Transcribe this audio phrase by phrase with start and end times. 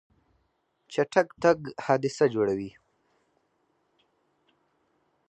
[0.93, 2.71] چټک تګ حادثه جوړوي.